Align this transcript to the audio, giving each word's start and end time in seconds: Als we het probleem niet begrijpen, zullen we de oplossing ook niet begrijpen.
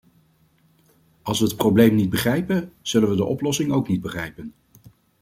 Als 1.21 1.39
we 1.39 1.45
het 1.45 1.55
probleem 1.55 1.95
niet 1.95 2.09
begrijpen, 2.09 2.73
zullen 2.81 3.09
we 3.09 3.15
de 3.15 3.25
oplossing 3.25 3.71
ook 3.71 3.87
niet 3.87 4.01
begrijpen. 4.01 4.53